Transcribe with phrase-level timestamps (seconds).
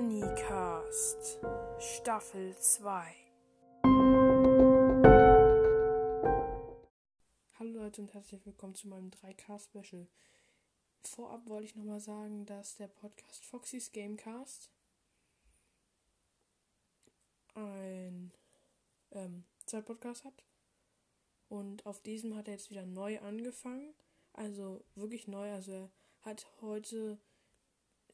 [0.00, 1.40] Bonnycast
[1.78, 3.14] Staffel 2
[7.58, 10.08] Hallo Leute und herzlich willkommen zu meinem 3K-Special.
[11.04, 14.70] Vorab wollte ich nochmal sagen, dass der Podcast Foxys Gamecast
[17.54, 18.32] ein
[19.10, 20.46] ähm, Zeit-Podcast hat.
[21.50, 23.92] Und auf diesem hat er jetzt wieder neu angefangen.
[24.32, 25.52] Also wirklich neu.
[25.52, 25.90] Also er
[26.22, 27.20] hat heute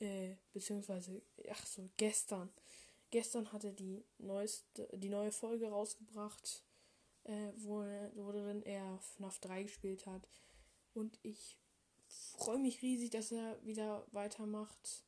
[0.01, 2.51] äh, beziehungsweise, ach so, gestern.
[3.11, 6.65] Gestern hat er die neueste, die neue Folge rausgebracht,
[7.25, 7.81] äh, wo,
[8.15, 10.29] wo drin er FNAF 3 gespielt hat.
[10.93, 11.57] Und ich
[12.09, 15.05] freue mich riesig, dass er wieder weitermacht.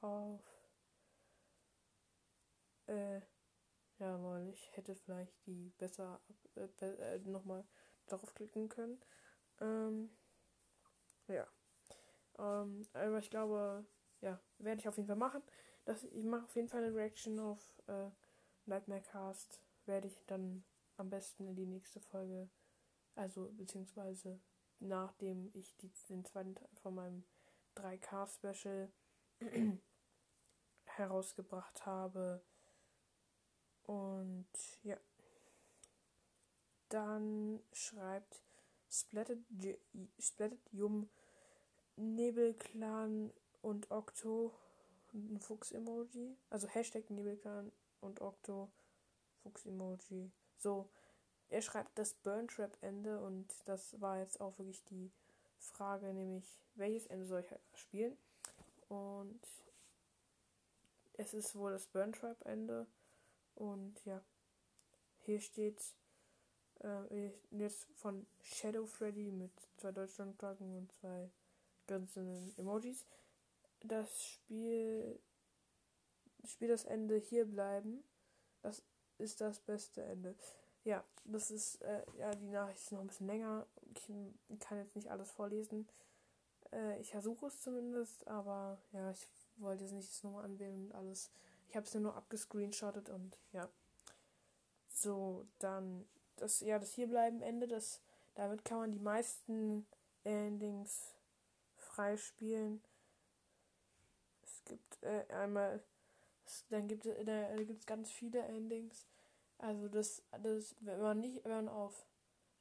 [0.00, 0.42] auf.
[2.86, 3.20] Äh,
[3.98, 6.20] jawohl, ich hätte vielleicht die besser
[6.56, 7.64] äh, äh, nochmal
[8.06, 9.00] darauf klicken können.
[9.60, 10.10] Ähm,
[11.28, 11.46] ja.
[12.40, 13.84] Ähm, aber ich glaube,
[14.20, 15.42] ja, werde ich auf jeden Fall machen.
[15.84, 18.10] Das, ich mache auf jeden Fall eine Reaction auf äh,
[18.66, 19.60] Nightmare Cast.
[19.86, 20.64] Werde ich dann
[20.96, 22.48] am besten in die nächste Folge,
[23.14, 24.40] also beziehungsweise
[24.78, 27.24] nachdem ich die, den zweiten Teil von meinem
[27.76, 28.90] 3K-Special
[30.84, 32.42] herausgebracht habe.
[33.82, 34.48] Und
[34.82, 34.96] ja.
[36.88, 38.42] Dann schreibt
[38.88, 39.44] Splatted,
[40.18, 41.08] Splatted Yum
[42.00, 44.52] Nebelclan und Octo
[45.12, 46.36] und ein Fuchs-Emoji.
[46.50, 48.70] Also Hashtag Nebelclan und Octo
[49.42, 50.30] Fuchs-Emoji.
[50.56, 50.88] So,
[51.48, 55.10] er schreibt das Burn Trap Ende und das war jetzt auch wirklich die
[55.58, 56.44] Frage, nämlich
[56.74, 58.16] welches Ende soll ich spielen?
[58.88, 59.40] Und
[61.14, 62.86] es ist wohl das Burn Trap Ende
[63.54, 64.22] und ja,
[65.20, 65.82] hier steht
[66.82, 71.30] äh, jetzt von Shadow Freddy mit zwei Deutschlandflaggen und zwei
[71.90, 73.04] ganzen Emojis.
[73.82, 75.20] Das Spiel,
[76.44, 78.02] Spiel das Ende hier bleiben.
[78.62, 78.82] Das
[79.18, 80.34] ist das beste Ende.
[80.84, 83.66] Ja, das ist, äh, ja, die Nachricht ist noch ein bisschen länger.
[83.94, 84.06] Ich
[84.60, 85.88] kann jetzt nicht alles vorlesen.
[86.72, 89.26] Äh, ich versuche es zumindest, aber ja, ich
[89.56, 91.30] wollte jetzt nicht das nochmal anwählen und alles.
[91.68, 93.68] Ich habe es nur abgescreenshottet und ja.
[94.88, 98.00] So, dann das, ja, das hierbleiben Ende, das,
[98.34, 99.86] damit kann man die meisten
[100.24, 101.14] Endings
[101.90, 102.82] freispielen.
[104.42, 105.82] Es gibt äh, einmal,
[106.46, 109.06] es, dann gibt es da gibt's ganz viele Endings.
[109.58, 112.06] Also das, das, wenn man nicht, wenn man auf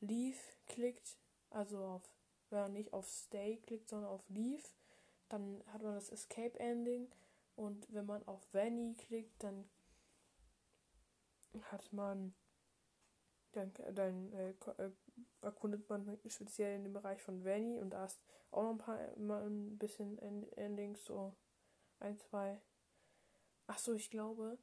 [0.01, 1.17] Leave klickt,
[1.49, 2.03] also auf,
[2.49, 4.67] wenn man nicht auf Stay klickt, sondern auf Leave,
[5.29, 7.09] dann hat man das Escape Ending.
[7.55, 9.69] Und wenn man auf Vanny klickt, dann
[11.71, 12.33] hat man
[13.51, 14.91] dann, dann äh, äh
[15.41, 18.19] erkundet man speziell in dem Bereich von Vanny und da ist
[18.51, 20.17] auch noch ein paar immer ein bisschen
[20.57, 21.33] Endings, so
[21.99, 22.59] ein, zwei.
[23.67, 24.57] Ach so, ich glaube,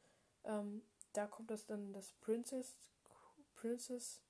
[0.44, 0.82] ähm,
[1.12, 2.76] da kommt das dann das Princess
[3.54, 4.20] Princess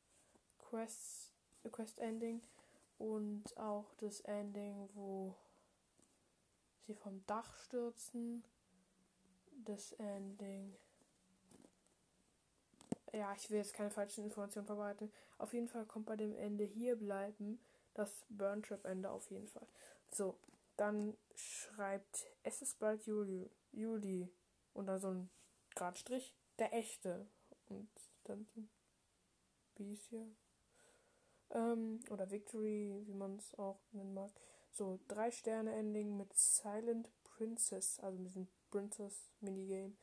[0.59, 1.33] Quest
[1.73, 2.43] Quest Ending
[2.99, 5.35] und auch das Ending, wo
[6.87, 8.45] sie vom Dach stürzen.
[9.65, 10.77] Das Ending
[13.17, 15.13] ja, ich will jetzt keine falschen Informationen verbreiten.
[15.39, 17.61] Auf jeden Fall kommt bei dem Ende hier bleiben
[17.95, 19.67] das Burn Trap Ende auf jeden Fall.
[20.11, 20.39] So,
[20.77, 24.29] dann schreibt es ist bald Juli, Juli
[24.75, 25.31] und dann so ein
[25.75, 27.27] Gradstrich, der echte
[27.69, 27.89] und
[28.25, 28.47] dann
[29.77, 30.27] wie ist hier
[31.51, 34.31] ähm, oder Victory, wie man es auch nennen mag.
[34.73, 39.95] So drei Sterne Ending mit Silent Princess, also mit diesem Princess Minigame.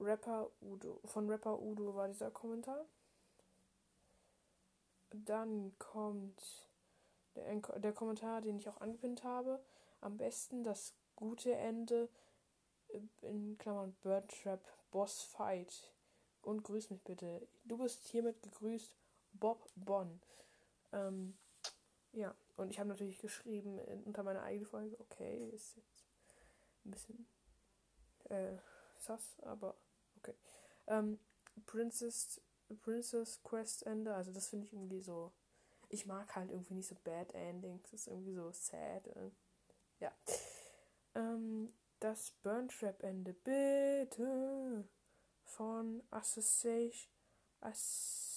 [0.00, 1.00] Rapper Udo.
[1.04, 2.84] Von Rapper Udo war dieser Kommentar.
[5.10, 6.68] Dann kommt
[7.34, 9.64] der, der Kommentar, den ich auch angepinnt habe.
[10.00, 12.08] Am besten das gute Ende
[12.88, 15.92] äh, in Klammern Bird Trap Boss Fight
[16.42, 17.46] und grüß mich bitte.
[17.64, 18.96] Du bist hiermit gegrüßt,
[19.32, 20.20] Bob Bonn.
[20.92, 21.36] Ähm,
[22.12, 26.06] ja, und ich habe natürlich geschrieben in, unter meiner eigenen Folge, okay, ist jetzt
[26.84, 27.28] ein bisschen
[28.24, 28.56] äh,
[28.96, 29.76] sass, aber
[30.28, 30.38] okay.
[30.86, 31.18] Ähm,
[31.66, 32.40] Princess,
[32.82, 35.32] Princess Quest Ende, also das finde ich irgendwie so.
[35.88, 39.06] Ich mag halt irgendwie nicht so Bad Endings, das ist irgendwie so sad.
[39.06, 39.30] Äh,
[40.00, 40.12] ja.
[41.14, 44.86] Ähm, das Burn Trap Ende, bitte
[45.44, 47.10] von Assassination.
[47.60, 48.36] Ass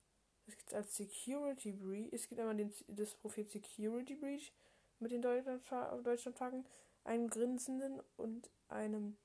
[0.47, 4.53] es gibt als Security Breach, es gibt einmal den, das Profil Security Breach
[4.99, 6.67] mit den Deutschlandflaggen,
[7.05, 9.17] einem grinsenden und einem,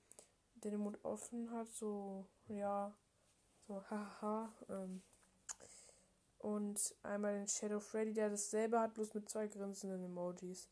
[0.55, 2.95] der den Mund offen hat, so, ja,
[3.67, 5.03] so, haha, ähm,
[6.39, 10.69] und einmal den Shadow Freddy, der dasselbe hat, bloß mit zwei grinsenden Emojis.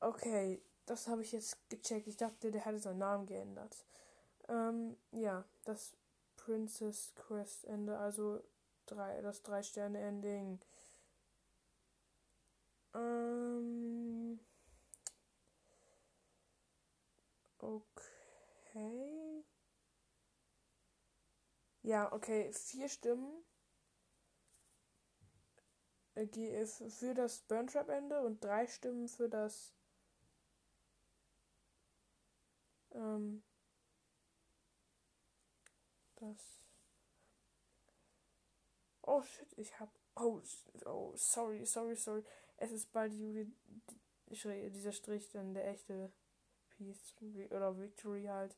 [0.00, 2.06] Okay, das habe ich jetzt gecheckt.
[2.06, 3.84] Ich dachte, der hätte seinen Namen geändert.
[4.48, 5.92] Ähm, ja, das
[6.36, 8.40] Princess Quest Ende, also
[8.86, 10.60] drei, das drei Sterne Ending.
[12.94, 14.38] Ähm,
[17.58, 19.44] okay.
[21.82, 23.47] Ja, okay, vier Stimmen
[26.18, 29.72] äh, für das Burn Trap Ende und drei Stimmen für das
[32.92, 33.42] ähm,
[36.16, 36.58] das
[39.02, 40.42] Oh shit, ich hab oh,
[40.84, 42.22] oh sorry, sorry, sorry.
[42.58, 43.50] Es ist bald Juli
[44.26, 46.12] dieser Strich dann der echte
[46.70, 47.14] Peace
[47.50, 48.56] oder Victory halt.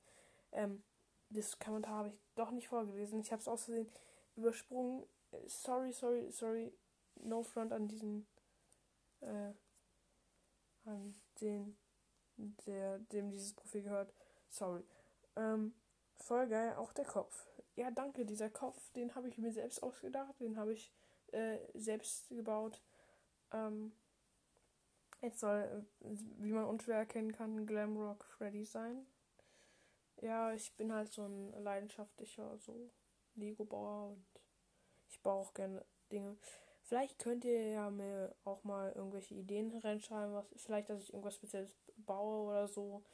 [0.51, 0.83] Ähm,
[1.29, 3.21] das Kommentar habe ich doch nicht vorgelesen.
[3.21, 3.89] Ich habe es außerdem
[4.35, 5.07] übersprungen.
[5.47, 6.73] Sorry, sorry, sorry.
[7.25, 8.27] No Front an diesen,
[9.21, 9.53] äh,
[10.85, 11.77] an den,
[12.67, 14.15] der, dem dieses Profil gehört.
[14.49, 14.85] Sorry.
[15.37, 15.75] Ähm,
[16.17, 17.47] voll geil, auch der Kopf.
[17.77, 20.93] Ja, danke, dieser Kopf, den habe ich mir selbst ausgedacht, den habe ich
[21.33, 22.83] äh, selbst gebaut.
[23.53, 23.93] Ähm,
[25.23, 29.07] jetzt soll, wie man unschwer erkennen kann, Glamrock Freddy sein.
[30.21, 32.91] Ja, ich bin halt so ein leidenschaftlicher so
[33.37, 34.27] Lego-Bauer und
[35.09, 36.37] ich baue auch gerne Dinge.
[36.91, 41.37] Vielleicht könnt ihr ja mir auch mal irgendwelche Ideen reinschreiben, was vielleicht, dass ich irgendwas
[41.37, 43.05] Spezielles baue oder so,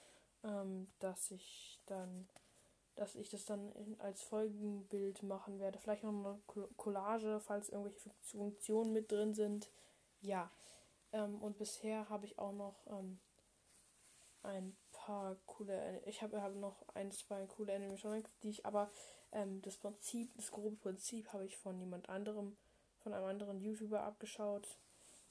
[0.44, 2.26] ähm, dass ich dann,
[2.94, 5.78] dass ich das dann in, als Folgenbild machen werde.
[5.78, 6.40] Vielleicht noch eine
[6.78, 9.70] Collage, falls irgendwelche Funktionen mit drin sind.
[10.22, 10.50] Ja.
[11.12, 13.20] Ähm, und bisher habe ich auch noch ähm,
[14.42, 18.90] ein paar coole, ich habe hab noch ein, zwei coole Animatronics, die ich aber
[19.32, 22.56] ähm, das Prinzip, das grobe Prinzip habe ich von jemand anderem
[23.06, 24.66] von einem anderen YouTuber abgeschaut.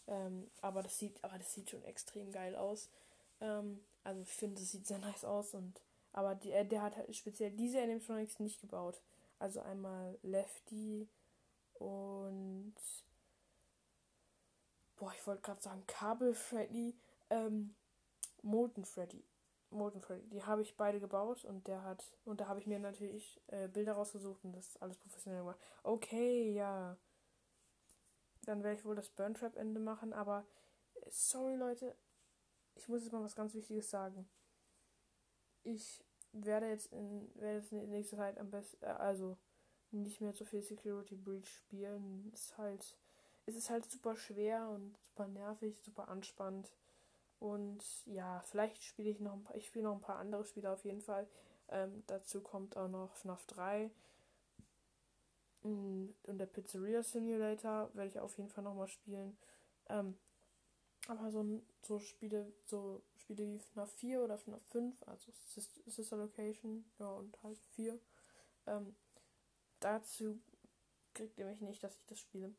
[0.08, 2.90] Ähm, aber das sieht, aber das sieht schon extrem geil aus.
[3.42, 5.82] Ähm, also ich finde, es sieht sehr nice aus und
[6.14, 9.02] aber die, der hat halt speziell diese Animatronics nicht gebaut.
[9.40, 11.10] Also einmal Lefty
[11.74, 12.76] und
[14.96, 16.98] boah, ich wollte gerade sagen Kabel Freddy,
[17.30, 17.76] ähm,
[18.42, 19.26] Molten Freddy.
[19.70, 22.80] Molten Freddy, die habe ich beide gebaut und der hat und da habe ich mir
[22.80, 25.60] natürlich äh, Bilder rausgesucht und das alles professionell gemacht.
[25.84, 26.96] Okay, ja.
[28.46, 30.46] Dann werde ich wohl das Burn Trap Ende machen, aber
[30.96, 31.96] äh, sorry Leute,
[32.76, 34.28] ich muss jetzt mal was ganz Wichtiges sagen.
[35.64, 39.38] Ich werde jetzt in, werde jetzt in nächster Zeit am besten, äh, also
[39.92, 42.30] nicht mehr so viel Security Breach spielen.
[42.34, 42.98] Es ist halt,
[43.46, 46.72] es ist halt super schwer und super nervig, super anspannend.
[47.40, 50.72] Und ja, vielleicht spiele ich noch ein paar, ich spiele noch ein paar andere Spiele
[50.72, 51.28] auf jeden Fall.
[51.70, 53.90] Ähm, dazu kommt auch noch FNAF 3
[55.66, 59.38] und der Pizzeria Simulator werde ich auf jeden Fall nochmal spielen.
[59.90, 60.18] Ähm,
[61.08, 65.32] Aber so, so Spiele, so Spiele wie FNAF 4 oder FNAF 5, also
[65.86, 68.00] Sister Location, ja, und halt 4,
[68.68, 68.96] ähm,
[69.80, 70.40] dazu
[71.14, 72.54] kriegt ihr mich nicht, dass ich das spiele.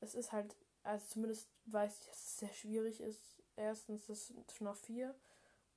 [0.00, 3.36] Es ist halt, also zumindest weiß ich, dass es sehr schwierig ist.
[3.56, 5.14] Erstens das FNAF 4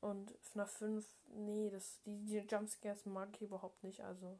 [0.01, 4.39] und FNAF 5, nee, das, die, die Jumpscares mag ich überhaupt nicht, also.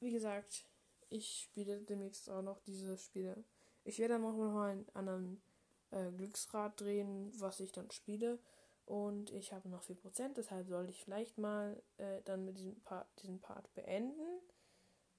[0.00, 0.64] Wie gesagt,
[1.10, 3.44] ich spiele demnächst auch noch diese Spiele.
[3.84, 5.42] Ich werde dann noch mal einen anderen
[5.90, 8.38] äh, Glücksrad drehen, was ich dann spiele.
[8.84, 13.06] Und ich habe noch 4%, deshalb sollte ich vielleicht mal äh, dann mit diesem Part,
[13.22, 14.40] diesen Part beenden.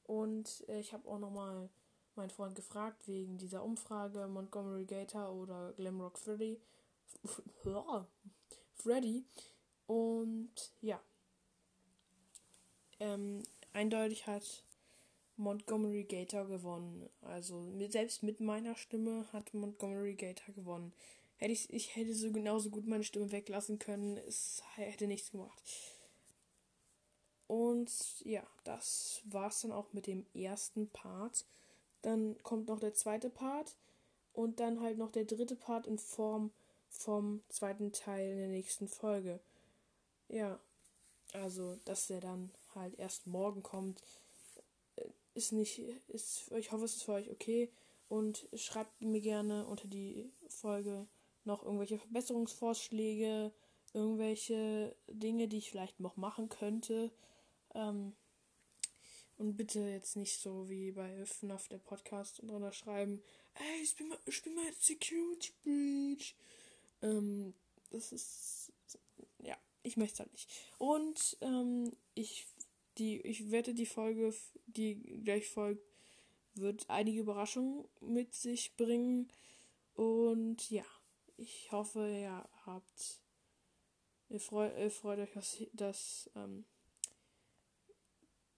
[0.03, 1.69] Und äh, ich habe auch noch mal
[2.15, 6.59] meinen Freund gefragt wegen dieser Umfrage Montgomery Gator oder Glamrock Freddy.
[8.73, 9.25] Freddy.
[9.85, 10.99] Und ja.
[12.99, 13.43] Ähm,
[13.73, 14.63] eindeutig hat
[15.39, 17.09] Montgomery Gator gewonnen.
[17.21, 20.93] Also mit, selbst mit meiner Stimme hat Montgomery Gator gewonnen.
[21.37, 24.17] Hätte ich, ich hätte so genauso gut meine Stimme weglassen können.
[24.27, 25.63] Es hätte nichts gemacht.
[27.47, 27.89] Und
[28.25, 31.45] ja, das war's dann auch mit dem ersten Part.
[32.01, 33.75] Dann kommt noch der zweite Part
[34.33, 36.51] und dann halt noch der dritte Part in Form
[36.89, 39.39] vom zweiten Teil in der nächsten Folge.
[40.27, 40.59] Ja,
[41.33, 44.03] also, dass der dann halt erst morgen kommt,
[45.39, 45.79] ist nicht,
[46.09, 47.71] ist, ich hoffe, es ist für euch okay
[48.09, 51.07] und schreibt mir gerne unter die Folge
[51.45, 53.53] noch irgendwelche Verbesserungsvorschläge,
[53.93, 57.11] irgendwelche Dinge, die ich vielleicht noch machen könnte.
[57.73, 58.13] Ähm,
[59.37, 64.19] und bitte jetzt nicht so wie bei FNAF der Podcast drunter schreiben, ey, spiel mal,
[64.27, 66.35] spiel mal Security Breach.
[67.01, 67.53] Ähm,
[67.89, 68.73] das ist,
[69.37, 70.49] ja, ich möchte es halt nicht.
[70.77, 72.47] Und ähm, ich,
[72.99, 74.33] die, ich wette, die Folge,
[74.67, 75.83] die gleich folgt,
[76.55, 79.29] wird einige Überraschungen mit sich bringen.
[79.95, 80.85] Und ja,
[81.37, 83.21] ich hoffe, ihr habt.
[84.29, 86.65] Ihr freut, ihr freut euch, dass, dass ähm,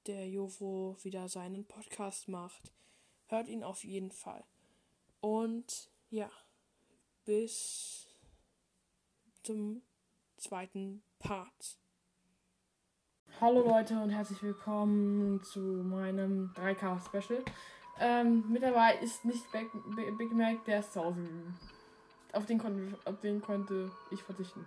[0.07, 2.73] der Jovo wieder seinen Podcast macht.
[3.27, 4.43] Hört ihn auf jeden Fall.
[5.21, 6.29] Und ja,
[7.23, 8.07] bis
[9.43, 9.81] zum
[10.37, 11.77] zweiten Part.
[13.39, 17.43] Hallo Leute und herzlich willkommen zu meinem 3K-Special.
[17.99, 19.69] Ähm, mit dabei ist nicht Big,
[20.17, 21.27] Big Mac, der ist zu Hause
[22.33, 24.65] auf den, konnte, auf den konnte ich verzichten.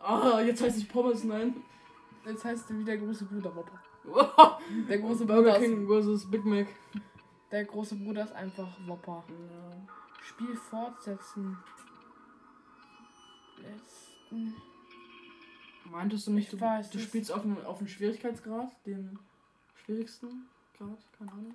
[0.00, 1.56] Ah, jetzt heißt ich Pommes, nein.
[2.24, 3.80] Jetzt heißt du wieder große Bruder Whopper.
[4.88, 6.66] der große Burger King versus Big Mac.
[7.50, 9.24] Der große Bruder ist einfach Whopper.
[9.28, 9.94] Ja.
[10.22, 11.58] Spiel fortsetzen.
[13.58, 14.71] Letzten.
[15.92, 18.70] Meintest du nicht, du, weiß, du spielst auf einen, auf Schwierigkeitsgrad?
[18.86, 19.18] Den
[19.84, 20.98] schwierigsten Grad?
[21.18, 21.54] Keine Ahnung.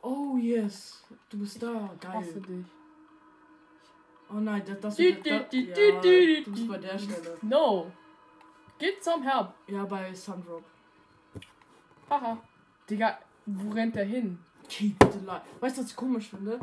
[0.00, 1.94] Oh yes, du bist da.
[2.00, 2.14] Geil.
[2.14, 2.64] Hasse dich.
[4.30, 7.36] Oh nein, das, das, das, das ja, du bist bei der Stelle.
[7.42, 7.92] No.
[8.78, 9.52] Get some help.
[9.68, 10.64] Ja, bei Sundrop.
[12.08, 12.38] Haha.
[12.88, 14.38] Digga, wo rennt der hin?
[14.66, 15.42] Keep the light.
[15.60, 16.58] Weißt du, was ich komisch finde?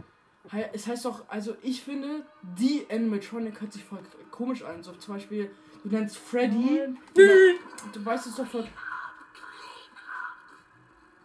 [0.73, 3.99] Es heißt doch, also ich finde, die Animatronic hört sich voll
[4.31, 4.81] komisch an.
[4.81, 5.51] So zum Beispiel,
[5.83, 6.81] du nennst Freddy.
[7.13, 7.21] Du,
[7.93, 8.67] du weißt es doch voll.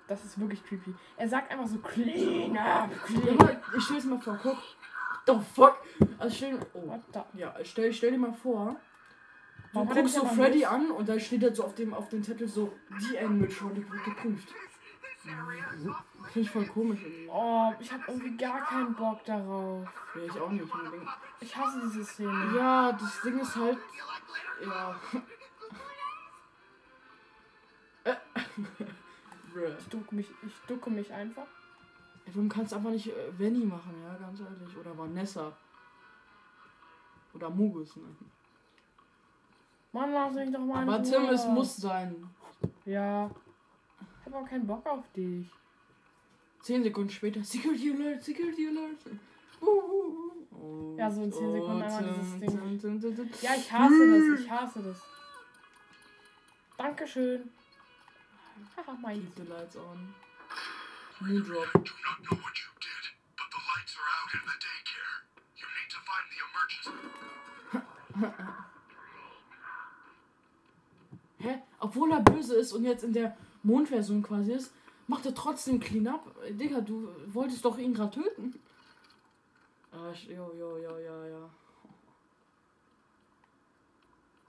[0.07, 0.95] Das ist wirklich creepy.
[1.17, 3.39] Er sagt einfach so clean up, clean.
[3.39, 4.57] Ja, ich stell es mal vor, guck
[5.29, 5.77] the fuck?
[6.19, 6.99] Also stell, oh,
[7.35, 8.77] ja, stell, stell dir mal vor,
[9.73, 12.23] du Warum guckst so Freddy an und da steht dann so auf dem, auf dem
[12.23, 14.55] Zettel so, die Animatronic wird geprüft.
[16.33, 17.29] Finde ich voll komisch irgendwie.
[17.31, 19.87] Oh, ich habe irgendwie gar keinen Bock darauf.
[20.15, 20.65] Ja, ich auch nicht.
[21.41, 22.53] Ich hasse diese Szene.
[22.57, 23.79] Ja, das Ding ist halt.
[24.65, 25.01] Ja.
[29.79, 31.47] ich ducke mich, ich ducke mich einfach.
[32.27, 34.77] Warum kannst du einfach nicht äh, Venny machen, ja, ganz ehrlich.
[34.77, 35.53] Oder Vanessa.
[37.35, 38.05] Oder Mugus, ne?
[39.93, 42.29] Mann, lass mich doch mal Aber Tim, es muss sein.
[42.85, 43.31] Ja.
[44.21, 45.49] Ich hab auch keinen Bock auf dich.
[46.61, 47.43] Zehn Sekunden später.
[47.43, 48.99] Security Alert, Security Alert.
[50.97, 53.31] Ja, so in 10 Sekunden einmal dieses Ding.
[53.41, 55.03] Ja, ich hasse das, ich hasse das.
[56.77, 57.51] Dankeschön.
[58.77, 59.21] Haha, mein.
[59.21, 60.15] Keep the lights on.
[61.21, 61.67] Moondrop.
[61.67, 63.05] I do not know what you did,
[63.37, 65.17] but the lights are out in the daycare.
[65.57, 66.97] You need to find the emergency.
[71.39, 71.63] Hä?
[71.81, 74.73] Obwohl er böse ist und jetzt in der Mondversion quasi ist,
[75.07, 76.35] macht er trotzdem Cleanup.
[76.51, 78.61] Digga, du wolltest doch ihn gerade töten.
[79.99, 81.51] Ah, jo, jo, jo, ja, ja.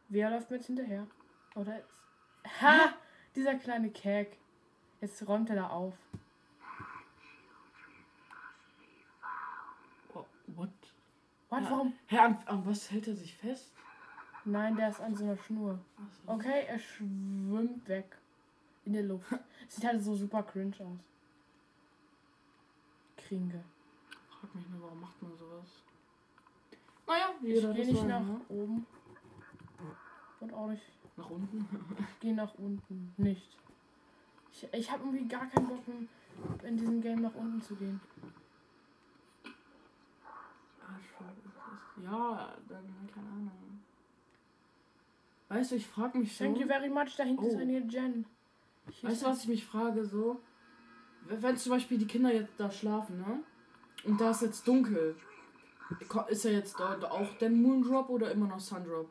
[0.10, 1.08] Wer läuft mit hinterher?
[1.56, 2.04] Oder ist.
[2.62, 2.94] Ha!
[3.36, 4.38] Dieser kleine Kek.
[5.02, 5.96] Jetzt räumt er da auf.
[10.56, 10.70] What,
[11.52, 11.70] Ja.
[11.70, 11.94] warum?
[12.08, 13.72] Hä, an, an was hält er sich fest?
[14.46, 15.80] Nein, der ist an so einer Schnur.
[16.26, 16.32] So.
[16.34, 18.18] Okay, er schwimmt weg.
[18.86, 19.28] In der Luft.
[19.68, 21.00] Sieht halt so super cringe aus.
[23.18, 23.64] Kringe.
[24.40, 25.84] Frag mich nur, warum macht man sowas?
[27.08, 28.42] Naja, Ich jeder gehe das nicht nach ne?
[28.50, 28.86] oben.
[30.40, 30.84] Und auch nicht.
[31.18, 31.68] Nach unten.
[32.14, 33.14] Ich gehe nach unten.
[33.18, 33.58] Nicht.
[34.52, 36.08] Ich, ich habe irgendwie gar keinen Bock, in-
[36.68, 38.00] in diesem Game nach unten zu gehen.
[40.24, 42.02] Ah.
[42.04, 43.52] Ja, dann keine Ahnung.
[45.50, 46.44] Weißt du, ich frag mich so.
[46.46, 47.16] Thank you very much.
[47.18, 47.60] Da hinten ist Oh.
[47.60, 48.26] eine Gen.
[48.92, 50.40] Hier Weißt ist du, was ich mich frage so?
[51.26, 53.40] Wenn zum Beispiel die Kinder jetzt da schlafen, ne?
[54.04, 55.16] Und da ist jetzt dunkel.
[56.28, 59.10] Ist er jetzt dort auch der Moondrop oder immer noch Sundrop?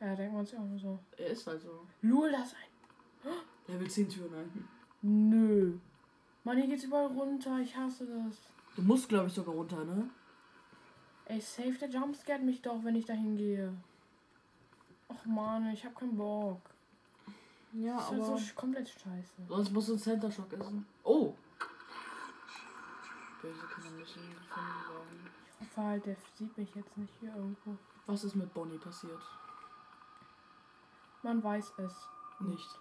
[0.00, 0.98] Ja, denkt man sich auch nur so.
[1.16, 1.86] Er ist halt so.
[2.02, 2.56] Lul, das ist
[3.68, 3.78] ein.
[3.80, 4.68] Will 10 Türen ein.
[5.02, 5.74] Nö.
[6.42, 7.58] Mann, hier geht's überall runter.
[7.60, 8.36] Ich hasse das.
[8.76, 10.08] Du musst, glaube ich, sogar runter, ne?
[11.26, 13.72] Ey, safe, der jumpscared mich doch, wenn ich da hingehe.
[15.08, 16.60] Och man, ich hab keinen Bock.
[17.72, 18.40] Ja, das ist halt so aber.
[18.40, 19.42] sch- komplett scheiße.
[19.48, 20.86] Sonst musst du einen Center Shock essen.
[21.04, 21.34] Oh!
[23.42, 23.60] Böse
[24.00, 25.30] müssen gefunden werden.
[25.76, 27.76] Halt, der sieht mich jetzt nicht hier irgendwo.
[28.06, 29.22] Was ist mit Bonnie passiert?
[31.22, 32.08] Man weiß es.
[32.40, 32.78] Nicht.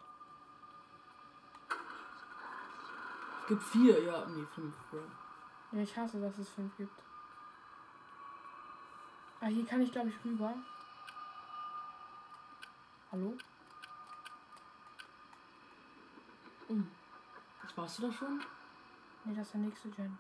[3.41, 4.99] Es gibt vier, ja, nee, fünf, ja.
[5.71, 7.03] Ja, ich hasse, dass es fünf gibt.
[9.41, 10.53] Ah, hier kann ich, glaube ich, rüber.
[13.11, 13.37] Hallo?
[17.63, 18.39] Was warst du da schon?
[19.25, 20.17] Nee, das ist der nächste Gen.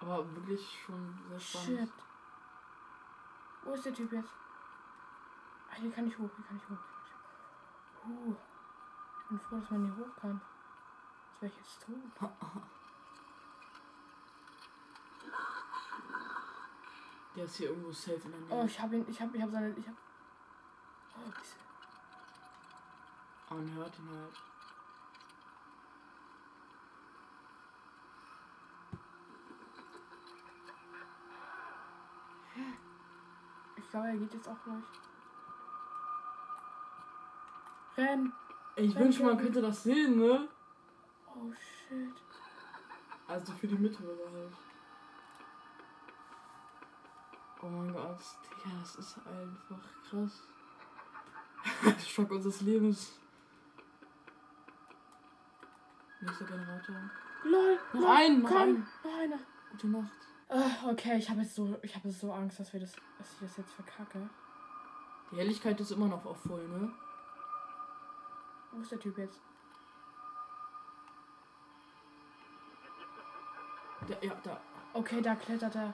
[0.00, 1.80] Aber wirklich schon sehr spannend.
[1.80, 1.92] Shit.
[3.64, 4.30] Wo ist der Typ jetzt?
[5.70, 6.78] Ah, hier kann ich hoch, hier kann ich hoch.
[8.06, 8.34] Uh,
[9.22, 10.40] ich bin froh, dass man hier hoch kann.
[11.40, 12.30] Sonst wäre ich jetzt tot.
[17.36, 18.50] Der ist hier irgendwo safe in der Nähe.
[18.50, 19.96] Oh, ich habe ihn, ich habe, ich habe seine, ich habe.
[21.16, 21.54] Oh, diese-
[23.54, 24.34] man hört ihn halt.
[33.76, 34.84] Ich glaube, er geht jetzt auch gleich.
[37.96, 38.32] Renn!
[38.76, 40.48] Ich wünsche, man könnte das sehen, ne?
[41.26, 42.14] Oh shit.
[43.26, 44.52] Also für die Mithörer halt.
[47.60, 50.42] Oh mein Gott, Digga, das ist einfach krass.
[52.06, 53.18] Schock unseres Lebens.
[56.20, 57.10] Nächster Generator.
[57.44, 57.78] LOL!
[57.92, 58.86] Noch lol, einen, noch komm!
[59.04, 59.38] Noch einer!
[59.70, 60.27] Gute Nacht.
[60.48, 63.40] Ah, okay, ich habe jetzt so, ich habe so Angst, dass wir das, dass ich
[63.40, 64.28] das jetzt verkacke.
[65.30, 66.90] Die Helligkeit ist immer noch auf voll, ne?
[68.72, 69.40] Wo ist der Typ jetzt?
[74.08, 74.60] Der, ja, da.
[74.94, 75.92] Okay, da klettert er.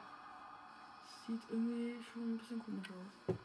[1.26, 3.36] Sieht irgendwie schon ein bisschen komisch aus.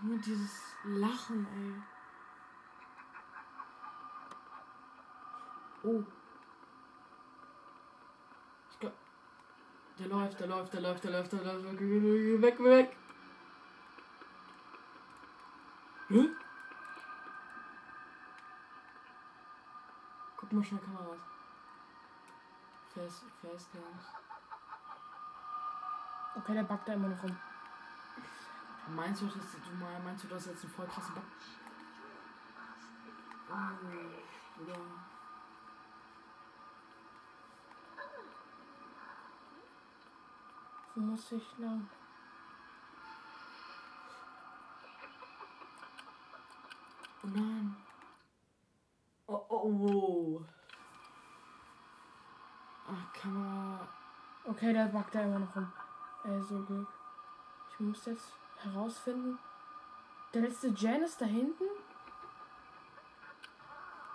[0.00, 1.82] Nur dieses Lachen, ey.
[5.90, 6.04] Oh.
[8.70, 8.92] Ich glaub.
[9.98, 11.80] Der läuft, der läuft, der läuft, der läuft, der läuft.
[11.80, 12.96] Weg, weg, weg.
[16.08, 16.28] Hä?
[20.36, 21.18] Guck mal schnell Kameras.
[22.94, 24.04] Fast, fast cams.
[26.36, 27.36] Okay, der backt da immer noch rum.
[28.94, 31.24] Meinst du, dass du mal meinst du, das jetzt ein voll krasser Bug?
[33.50, 35.07] Oh, oder?
[40.98, 41.88] Wo muss ich lang?
[47.22, 47.76] Oh nein.
[49.28, 50.44] Oh, oh, oh.
[52.84, 53.88] Ach, Kamera.
[54.44, 55.72] Okay, der backt da immer noch rum.
[56.24, 56.88] Ey, so Glück.
[57.70, 59.38] Ich muss jetzt herausfinden.
[60.34, 61.64] Der letzte Jan ist da hinten?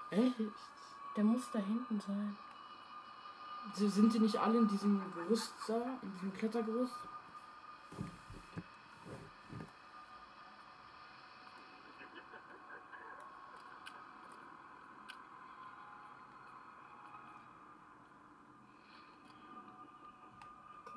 [0.09, 0.35] Echt?
[1.15, 2.37] Der muss da hinten sein.
[3.75, 5.97] Sind die nicht alle in diesem Gerüst da?
[6.01, 6.93] In diesem Klettergerüst?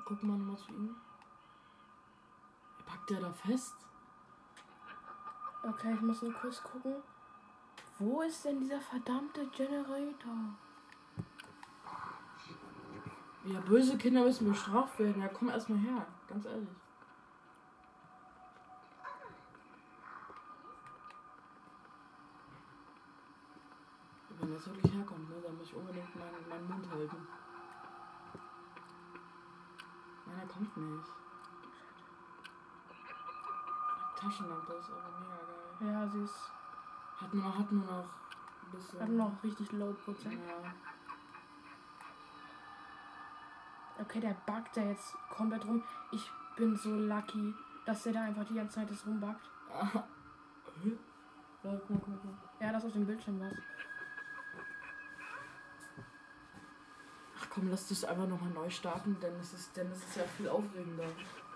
[0.05, 0.95] Guck mal nochmal zu ihm.
[2.85, 3.75] Packt der da fest?
[5.63, 6.95] Okay, ich muss nur kurz gucken.
[7.99, 10.55] Wo ist denn dieser verdammte Generator?
[13.47, 15.21] Ja, böse Kinder müssen bestraft werden.
[15.21, 16.67] Ja, komm erstmal her, ganz ehrlich.
[24.39, 27.27] Wenn das wirklich herkommt, ne, dann muss ich unbedingt meinen, meinen Mund halten.
[30.25, 31.07] Nein, er kommt nicht.
[34.19, 35.93] Taschenlampe ist aber mega geil.
[35.93, 36.51] Ja, sie ist.
[37.15, 38.99] Hat nur, hat nur noch ein bisschen.
[38.99, 40.33] Hat nur noch richtig low Prozent.
[40.33, 40.73] Ja.
[43.99, 45.83] Okay, der buggt da jetzt komplett rum.
[46.11, 47.53] Ich bin so lucky,
[47.85, 49.49] dass der da einfach die ganze Zeit das rumbuggt.
[50.83, 50.97] Hä?
[52.59, 53.53] Ja, das auf dem Bildschirm was.
[57.39, 60.23] Ach komm, lass das einfach nochmal neu starten, denn es ist, denn es ist ja
[60.23, 61.07] viel aufregender.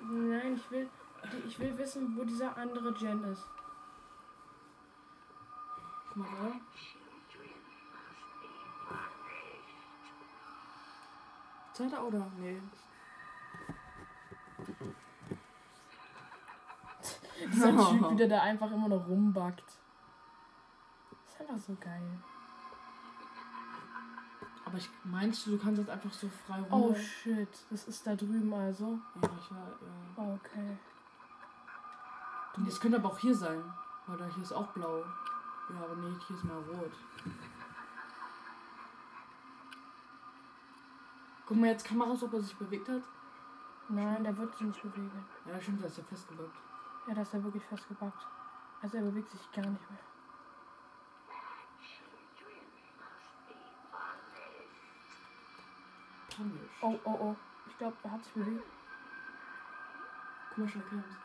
[0.02, 0.90] Nein, ich will,
[1.48, 3.46] ich will wissen, wo dieser andere Gen ist.
[6.10, 7.01] Guck mal da.
[11.82, 12.32] Zweiter oder?
[12.38, 12.62] Nee.
[17.52, 19.64] Dieser Typ wieder, der einfach immer noch rumbuggt.
[21.28, 22.20] Ist einfach so geil.
[24.66, 26.92] Aber ich meinst du, du kannst jetzt einfach so frei rum.
[26.92, 29.00] Oh shit, das ist da drüben also.
[29.22, 30.34] ja, ich war, ja.
[30.36, 30.78] Okay.
[32.58, 33.62] Und das könnte aber auch hier sein.
[34.06, 35.00] Weil da hier ist auch blau.
[35.00, 36.92] Ja, aber nee, hier ist mal rot.
[41.46, 43.04] Guck mal, jetzt raus, ob er sich bewegt hat.
[43.90, 45.26] Nein, der wird sich nicht bewegen.
[45.46, 46.58] Ja, stimmt, da ist er festgebackt.
[47.08, 48.28] Ja, da ist er wirklich festgebackt.
[48.82, 50.00] Also er bewegt sich gar nicht mehr.
[56.36, 56.72] Panisch.
[56.82, 57.36] Oh, oh, oh.
[57.68, 58.64] Ich glaube, er hat sich bewegt.
[60.50, 61.16] Guck mal, schnell Camps.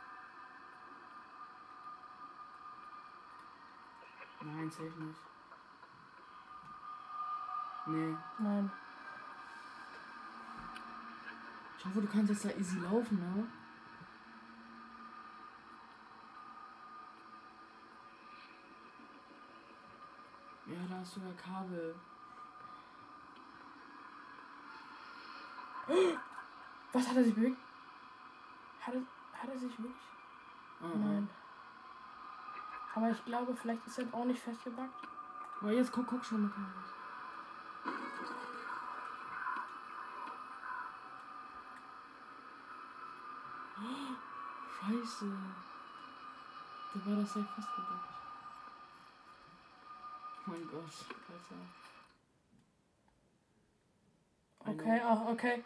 [4.41, 5.21] Nein, safe nicht.
[7.87, 8.17] Nee.
[8.39, 8.71] Nein.
[11.87, 13.47] Hoffe, du kannst jetzt da easy laufen, ne?
[20.67, 21.95] Ja, da hast du ja Kabel.
[26.93, 27.59] Was hat er sich bewegt?
[28.81, 29.01] Hat er,
[29.33, 29.95] hat er sich wirklich?
[30.81, 31.05] Mhm.
[31.05, 31.31] Nein.
[32.95, 35.07] Aber ich glaube, vielleicht ist er auch nicht festgebackt.
[35.61, 36.73] Aber jetzt guck, guck schon mal Kabel.
[43.79, 45.27] Oh, Scheiße.
[46.95, 48.09] Da war das safe festgebackt.
[50.47, 51.61] Oh mein Gott, Alter.
[54.81, 55.65] Okay, ach, okay.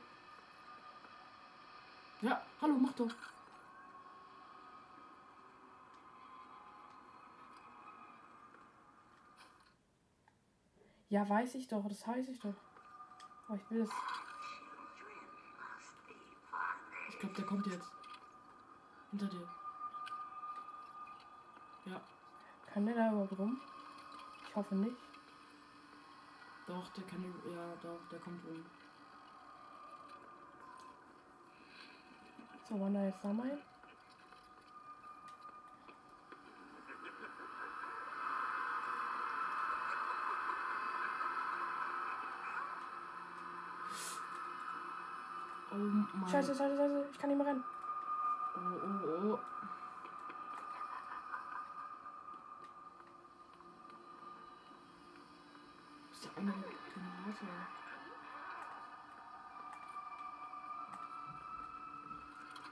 [2.23, 3.15] Ja, hallo, mach doch.
[11.11, 12.55] Ja, weiß ich doch, das weiß ich doch.
[13.49, 13.91] Aber ich will das.
[17.11, 18.00] Ich glaube, der kommt jetzt.
[19.11, 19.49] Hinter dir.
[21.87, 22.01] Ja,
[22.73, 23.61] Kann der da überhaupt rum?
[24.49, 24.97] Ich hoffe nicht.
[26.67, 27.25] doch, der kann.
[27.53, 28.65] Ja, doch, der kommt rum.
[32.69, 33.59] So, wann da jetzt da mal?
[45.73, 47.65] Oh mein Scheiße, scheiße, scheiße, ich kann nicht mehr rennen.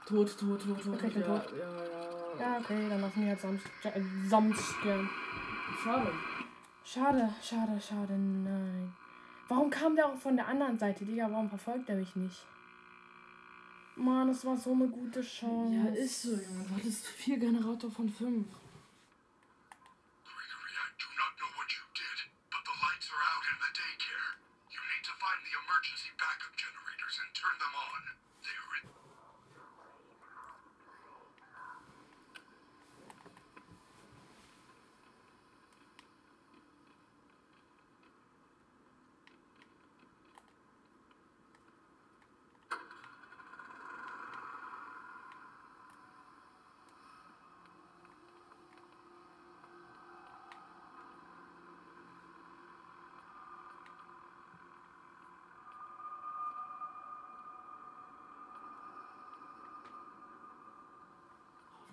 [0.09, 0.95] Tot, tot, tot, tot.
[0.95, 1.53] Okay, ja, tot.
[1.55, 5.09] ja, ja, Ja, okay, dann lassen wir jetzt Samst äh, Samstern.
[5.83, 6.11] Schade.
[6.83, 8.91] Schade, schade, schade, nein.
[9.47, 11.29] Warum kam der auch von der anderen Seite, Digga?
[11.31, 12.43] Warum verfolgt er mich nicht?
[13.95, 15.75] Mann, das war so eine gute Chance.
[15.75, 16.65] Ja, ist so, Junge.
[16.67, 18.47] Du hattest vier Generator von fünf.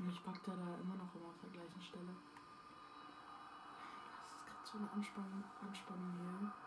[0.07, 2.15] Hoffentlich packt er da immer noch immer auf der gleichen Stelle.
[4.23, 6.66] Das ist gerade so eine Anspannung, Anspannung hier.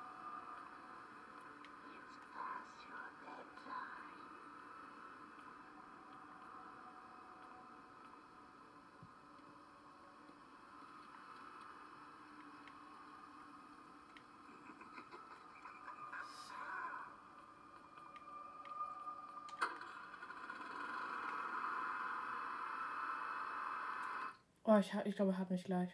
[24.72, 25.90] Oh, ich, ich glaube, er hat mich gleich.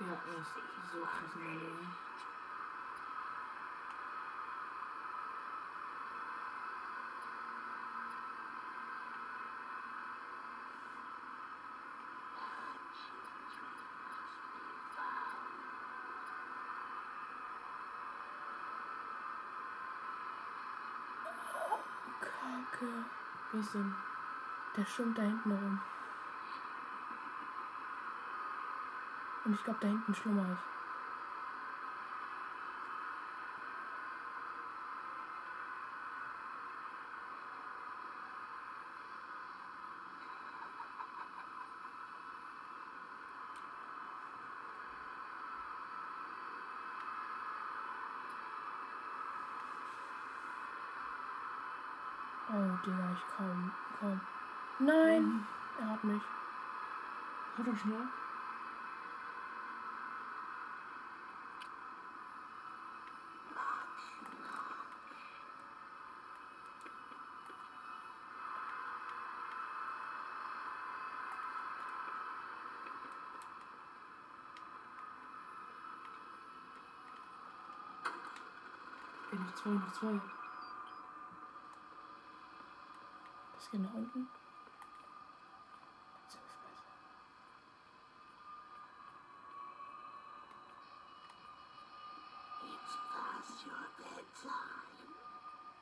[0.00, 0.54] Ja, er ist
[0.92, 2.05] so krass in.
[22.72, 22.86] Kacke.
[23.52, 23.94] Was denn?
[24.76, 25.80] Der schwimmt da hinten rum.
[29.44, 30.75] Und ich glaube, da hinten schlummer ich.
[52.48, 54.20] Oh, Digga, ich komm, komm.
[54.78, 55.44] Nein,
[55.80, 56.22] er hat mich.
[57.58, 58.08] Hat er schnell?
[79.32, 80.35] Ey, noch zwei, noch zwei.
[83.66, 84.28] Das geht nach unten.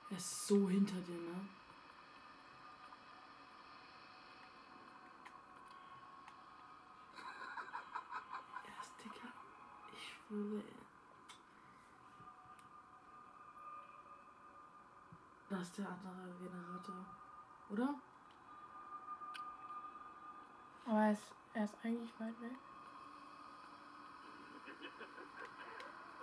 [0.09, 1.49] Er ist so hinter dir, ne?
[8.65, 9.29] Er ist dicker.
[9.93, 10.57] Ich schwöre.
[10.57, 10.75] ey.
[15.51, 17.24] Da ist der andere Generator.
[17.71, 17.95] Oder?
[20.87, 22.53] Aber er ist, er ist eigentlich weit weg.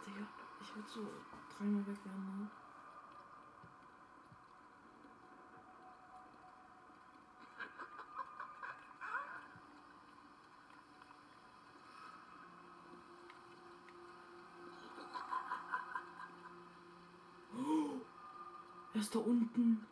[0.06, 0.28] Digga,
[0.62, 1.08] ich würde so
[1.58, 2.50] dreimal weg werden, ne?
[18.94, 19.88] Er ist da unten.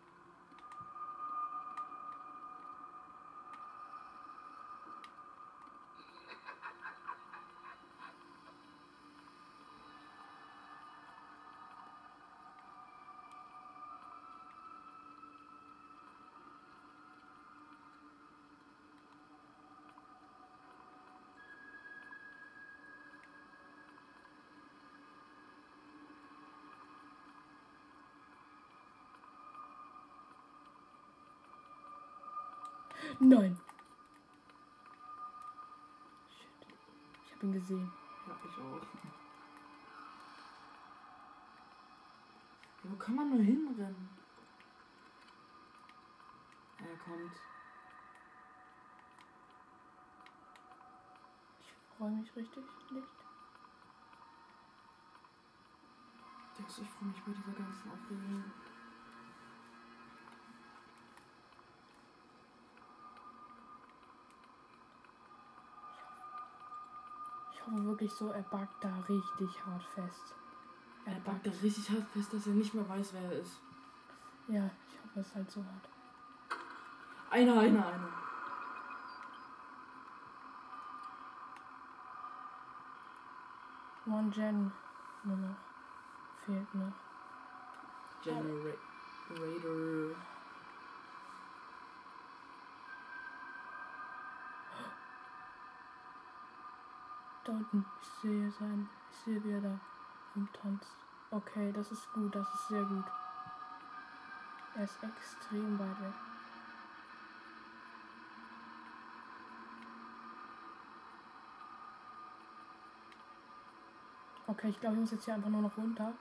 [33.19, 33.59] Nein.
[36.29, 36.67] Shit.
[37.25, 37.91] Ich habe ihn gesehen.
[38.27, 38.81] Ja, ich auch.
[42.83, 44.09] Ja, wo kann man nur hinrennen?
[46.77, 47.35] Er kommt.
[51.59, 53.07] Ich freue mich richtig nicht.
[56.57, 58.43] Ich freue mich bei dieser ganzen Aufregung?
[67.71, 70.33] Hoffe wirklich so, er backt da richtig hart fest.
[71.05, 73.59] Er backt da richtig hart fest, dass er nicht mehr weiß, wer er ist.
[74.47, 75.89] Ja, ich hoffe, es ist halt so hart.
[77.29, 78.09] Einer, einer, einer.
[84.07, 84.71] One Gen
[85.23, 85.55] nur noch.
[86.45, 86.93] Fehlt noch.
[88.23, 88.79] Generator.
[97.49, 97.83] Da unten.
[97.99, 98.87] Ich sehe sein.
[99.09, 99.79] Ich sehe, wie er da
[100.35, 100.95] rumtanzt.
[101.31, 102.35] Okay, das ist gut.
[102.35, 103.05] Das ist sehr gut.
[104.75, 106.13] Er ist extrem weit weg.
[114.45, 116.13] Okay, ich glaube, ich muss jetzt hier einfach nur noch runter.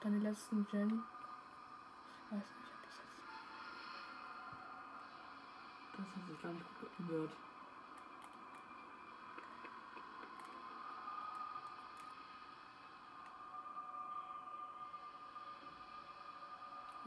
[0.00, 1.02] Dann die letzten Gen.
[2.18, 3.22] Ich weiß nicht, ob das jetzt.
[5.96, 7.53] Das hat sich gar nicht gut gehört.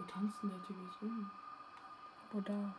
[0.08, 1.30] Tanzt denn der Typ jetzt rum?
[2.32, 2.74] Wo da?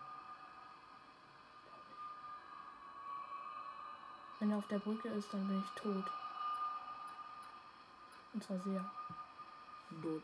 [4.39, 6.05] Wenn er auf der Brücke ist, dann bin ich tot.
[8.35, 8.85] Und zwar sehr.
[10.03, 10.23] Dort.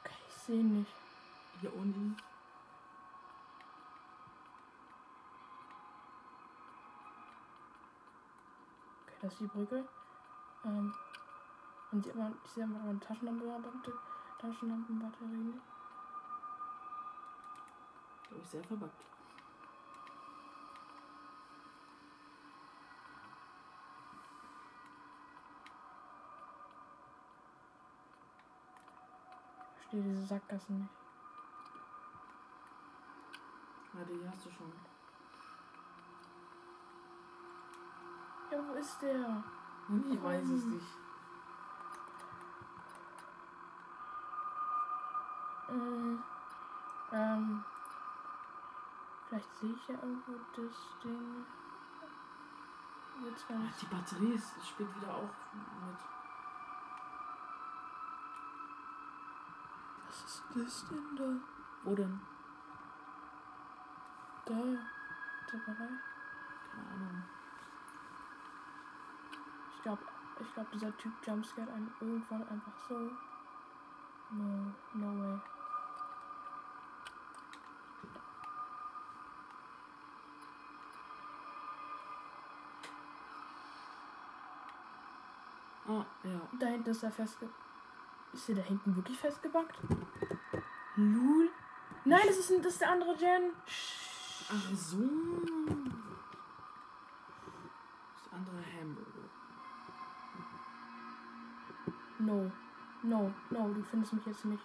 [0.00, 0.94] Okay, ich sehe ihn nicht.
[1.60, 2.16] Hier unten.
[9.06, 9.84] Okay, das ist die Brücke.
[10.64, 10.92] Ähm,
[11.92, 13.92] und sieht man, ich sehe aber eine Taschenlampenbatterie.
[14.46, 15.54] Taschenlampenbatterie.
[18.28, 18.60] Glaube ich sehr.
[18.60, 18.68] Ich
[29.78, 30.94] verstehe diese Sackgassen nicht.
[33.94, 34.72] Warte, die hast du schon.
[38.52, 39.42] Ja, wo ist der?
[40.12, 41.05] Ich weiß es nicht.
[45.76, 46.22] Ähm,
[47.12, 47.64] ähm,
[49.28, 51.44] vielleicht sehe ich ja irgendwo das Ding.
[53.24, 53.82] Jetzt gar Ach, nicht.
[53.82, 55.98] die Batterie ist, spielt wieder auch mit.
[60.08, 61.24] Was ist das denn da?
[61.84, 62.20] Wo denn?
[64.46, 64.54] Da.
[64.54, 66.00] Der Bereich.
[66.72, 67.22] Keine Ahnung.
[69.76, 70.02] Ich glaube,
[70.40, 73.10] ich glaub, dieser Typ jumpscared einen irgendwann einfach so.
[74.30, 75.40] No, no way.
[85.88, 86.40] Ah, ja.
[86.58, 87.48] Da hinten ist er festge...
[88.32, 89.78] Ist der da hinten wirklich festgebackt?
[90.96, 91.48] Lul?
[92.04, 93.52] Nein, das ist, ein- das ist der andere Gen.
[94.48, 94.98] Ach so.
[98.14, 99.28] Das andere Hamburger.
[102.18, 102.50] No.
[103.02, 104.64] No, no, du findest mich jetzt nicht.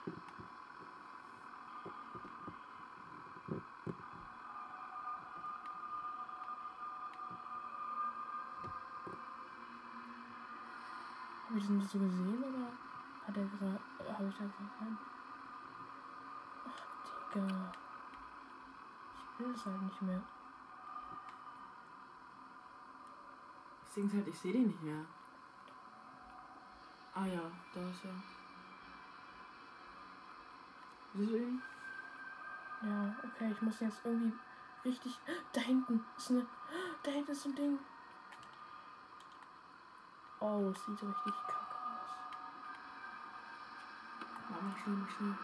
[11.50, 12.68] Habe ich so gesehen oder
[13.28, 13.80] hat er gerade.
[14.14, 14.98] Habe ich da gerade rein?
[16.68, 17.72] Ach, Digga.
[19.16, 20.22] Ich will es halt nicht mehr.
[23.86, 25.06] Das Ding ist halt, ich sehe den nicht mehr.
[27.14, 27.42] Ah ja,
[27.74, 28.16] da ist er.
[31.14, 31.62] Siehst du ihn?
[32.82, 34.34] Ja, okay, ich muss jetzt irgendwie
[34.86, 35.20] richtig.
[35.54, 36.46] Da hinten ist eine.
[37.04, 37.80] Da hinten ist ein Ding.
[40.40, 41.61] Oh, es sieht richtig kacke
[44.62, 45.36] Mach mal schnell, mach schnell.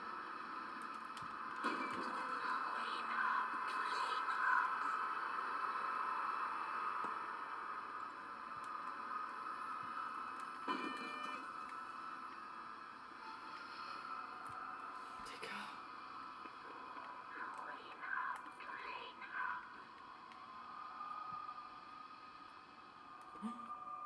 [15.26, 15.58] Digga.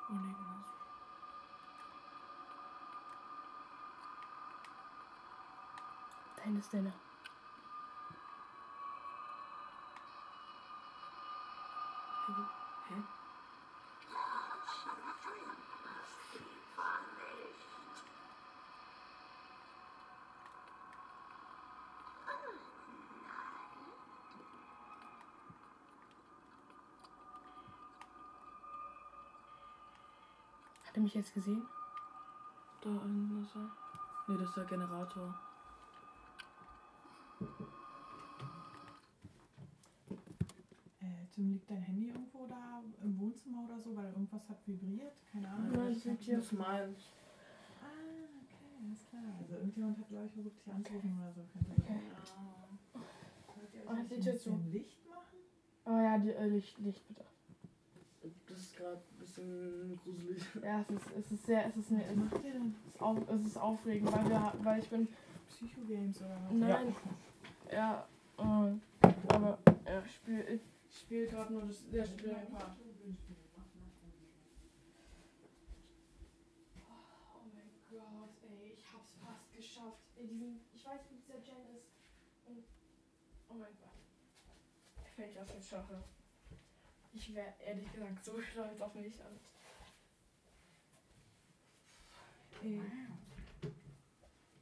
[0.10, 0.72] Oh nee, genau so.
[6.42, 6.98] Da hinten ist.
[12.88, 12.96] Hä?
[30.88, 31.68] Hat er mich jetzt gesehen?
[32.82, 33.70] Da er.
[34.28, 35.36] Nee, das ist der Generator.
[41.02, 45.14] Äh, Tim, liegt dein Handy irgendwo da im Wohnzimmer oder so, weil irgendwas hat vibriert?
[45.32, 45.72] Keine Ahnung.
[45.74, 46.36] Nein, Ich das liegt hier.
[46.38, 47.10] Das ist meins.
[47.82, 47.86] Ah,
[48.42, 49.22] okay, alles klar.
[49.40, 51.42] Also irgendjemand hat, glaube ich, versucht, dich anzurufen oder so.
[51.54, 52.02] Könnte sein.
[53.56, 54.32] Wollt ihr euch ein jetzt so.
[54.32, 55.38] bisschen Licht machen?
[55.86, 57.26] Oh ja, die, äh, Licht, Licht bitte.
[58.48, 60.44] Das ist gerade ein bisschen gruselig.
[60.64, 62.76] Ja, es ist, es ist sehr, es ist, eine, Was macht ihr denn?
[62.88, 65.08] es ist, auf, es ist aufregend, weil, wir, weil ich bin.
[65.48, 66.54] Psychogames oder was?
[66.54, 66.96] Nein.
[67.72, 68.08] Ja,
[68.38, 68.44] äh,
[69.34, 70.60] aber ja, ich spiele
[70.92, 72.78] ich spiel gerade nur das, der schwere Part.
[77.34, 80.04] Oh mein Gott, ey, ich hab's fast geschafft.
[80.18, 81.94] Ey, diesen, ich weiß, wie dieser Gen ist.
[82.46, 82.66] Und,
[83.50, 83.90] oh mein Gott.
[85.16, 86.04] Wenn ich das jetzt schaffe.
[87.14, 89.16] Ich wäre ehrlich gesagt so stolz auf mich.
[89.20, 89.40] Und.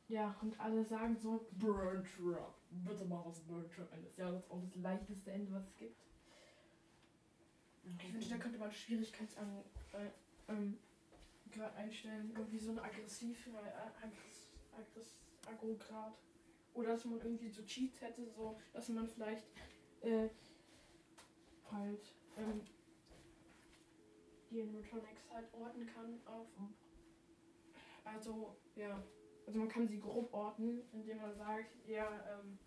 [0.07, 2.55] Ja, und alle sagen so, Burn Trap.
[2.69, 4.05] Bitte mach das Burn Trap Ende.
[4.05, 6.08] Das ist ja das auch das leichteste Ende, was es gibt.
[8.03, 9.63] Ich wünschte, da könnte man Schwierigkeitsan
[9.93, 10.77] äh, ähm,
[11.75, 12.31] einstellen.
[12.35, 15.17] Irgendwie so ein aggressiv, äh, aggress, aggress,
[15.47, 16.13] Agro-Grad.
[16.73, 19.45] Oder dass man irgendwie so Cheats hätte, so dass man vielleicht
[20.01, 20.29] äh,
[21.71, 22.61] halt ähm,
[24.49, 26.47] die Animatronics halt orten kann auf
[28.03, 29.01] Also, ja.
[29.45, 32.57] Also man kann sie grob orten, indem man sagt, ja, ähm.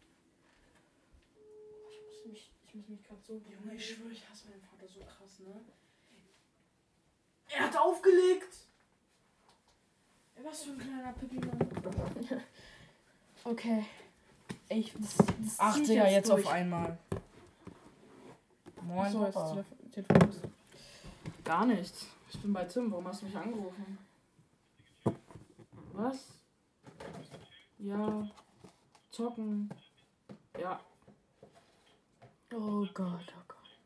[1.90, 3.34] Ich muss mich, ich muss mich gerade so.
[3.34, 5.60] Junge, ich schwöre, ich hasse meinen Vater so krass, ne?
[7.50, 8.66] Er hat aufgelegt!
[10.42, 12.42] Was für ein kleiner Pippi-Mann.
[13.44, 13.84] okay.
[14.70, 16.44] Ich, das, das Ach, Digga, jetzt durch.
[16.46, 16.98] auf einmal.
[18.82, 20.40] Moin, ist das Telef- Telefon aus.
[21.44, 22.06] Gar nichts.
[22.30, 22.90] Ich bin bei Tim.
[22.90, 23.98] Warum hast du mich angerufen?
[25.92, 26.26] Was?
[27.78, 28.28] Ja.
[29.10, 29.70] Zocken.
[30.58, 30.80] Ja.
[32.54, 33.78] Oh Gott, oh Gott.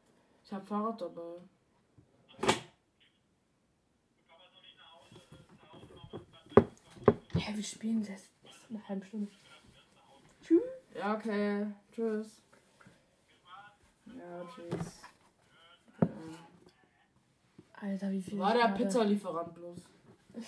[0.44, 1.40] Ich hab Fahrrad dabei.
[7.34, 8.28] Hä, wir spielen das
[8.68, 9.30] eine halbe Stunde.
[10.94, 11.66] Ja, okay.
[11.92, 12.42] Tschüss.
[14.06, 15.00] Ja, tschüss.
[17.80, 18.38] Alter, wie viel.
[18.38, 19.78] War der Pizzalieferant bloß.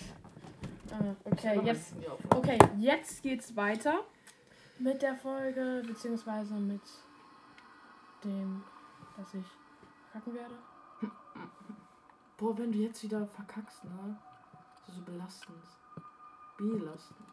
[0.91, 1.93] Ah, okay, jetzt.
[2.33, 3.99] Okay, jetzt geht's weiter
[4.79, 6.81] mit der Folge, beziehungsweise mit
[8.23, 8.63] dem,
[9.17, 9.45] dass ich
[10.11, 10.55] verkacken werde.
[12.37, 14.17] Boah, wenn du jetzt wieder verkackst, ne?
[14.79, 15.63] Das ist so belastend.
[16.57, 17.27] Belastend.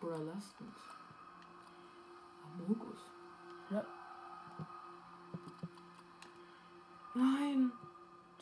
[0.00, 0.76] Oder lastend.
[2.44, 3.00] Amogus.
[3.70, 3.84] Ja.
[7.14, 7.72] Nein!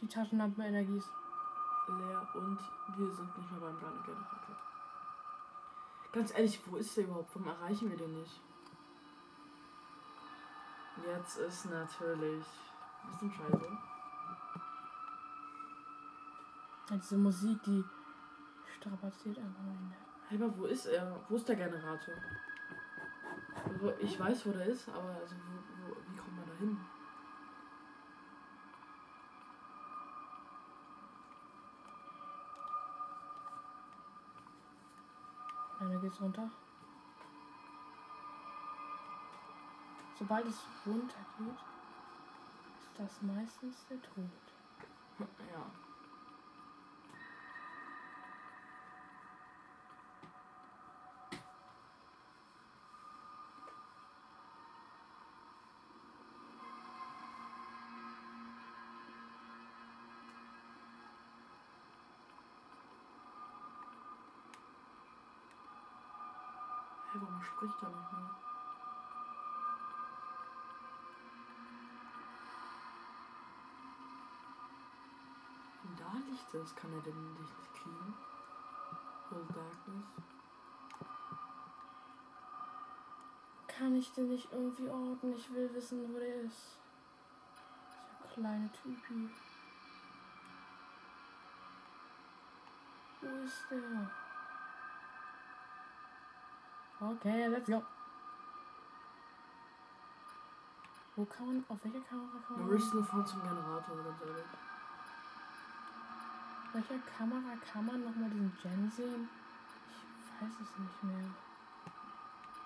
[0.00, 1.10] Die Taschenlampenenergie ist.
[1.88, 2.58] Leer und
[2.96, 4.56] wir sind nicht mehr beim Generator.
[6.12, 7.34] Ganz ehrlich, wo ist der überhaupt?
[7.34, 8.40] Warum erreichen wir den nicht?
[11.04, 12.46] Jetzt ist natürlich
[13.02, 13.78] ein bisschen scheiße.
[16.90, 17.84] Diese Musik, die
[18.76, 19.94] strapaziert einfach ihn.
[20.28, 21.20] Hey, aber wo ist er?
[21.28, 22.14] Wo ist der Generator?
[23.64, 26.78] Also, ich weiß, wo der ist, aber also, wo, wo, wie kommt man da hin?
[35.80, 36.50] Dann geht's runter.
[40.22, 40.54] Sobald es
[40.86, 41.48] runter geht,
[42.78, 44.30] ist das meistens der Tod.
[45.18, 45.26] Ja.
[67.10, 68.51] Hey, warum spricht er nicht mehr?
[76.54, 76.74] Es.
[76.74, 78.14] Kann er denn dich nicht kriegen?
[79.28, 80.04] Full Darkness.
[83.66, 85.32] Kann ich den nicht irgendwie orten?
[85.34, 86.78] Ich will wissen, wo der ist.
[88.24, 89.30] Dieser kleine Typi.
[93.20, 94.10] Wo ist der?
[97.00, 97.82] Okay, let's go.
[101.16, 104.20] Wo kann man, auf welcher Kamera kann Du man, willst nur fahren zum Generator, ganz
[104.22, 104.46] ehrlich.
[106.72, 109.28] Auf welcher Kamera kann man nochmal diesen Gen sehen?
[110.24, 111.24] Ich weiß es nicht mehr.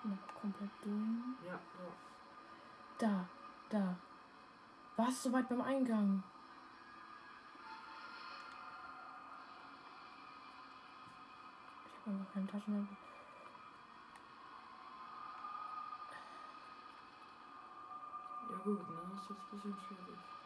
[0.03, 1.35] Noch komplett dumm.
[1.45, 1.59] Ja, ja.
[2.97, 3.27] Da,
[3.69, 3.97] da.
[4.95, 5.23] Was?
[5.23, 6.23] So weit beim Eingang?
[11.91, 12.95] Ich habe einfach keine Taschenlampe.
[18.49, 18.95] Ja gut, ne?
[19.11, 20.36] Das ist jetzt ein bisschen schwierig.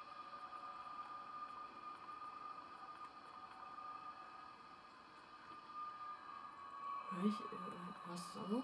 [7.21, 8.63] Hör ich, äh, hörst du es auch?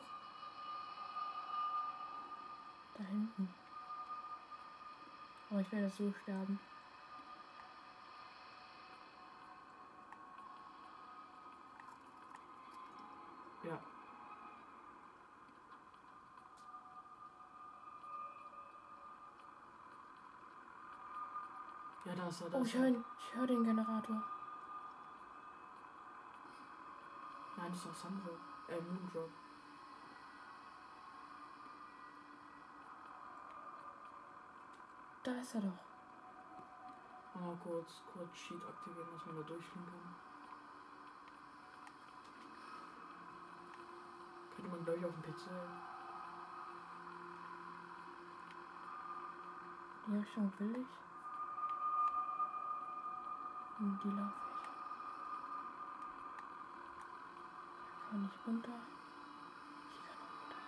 [2.97, 3.53] Da hinten.
[5.51, 6.59] Aber ich werde so sterben.
[13.63, 13.79] Ja.
[22.05, 22.81] Ja, da ist er, da Oh, ist ich er.
[22.81, 24.23] höre ich hör den Generator.
[27.67, 28.29] Das ist doch Sandro.
[28.69, 29.29] Äh, Moondrop.
[35.21, 37.41] Da ist er doch.
[37.41, 40.15] Mal kurz, kurz Sheet aktivieren, dass man da durchfliegen kann.
[44.55, 45.49] Könnte man gleich auf dem PC.
[50.07, 50.87] Die Richtung will ich.
[53.79, 54.47] Und die laufe ich.
[57.96, 58.71] Hier kann ich runter.
[59.91, 60.61] Hier kann ich runter.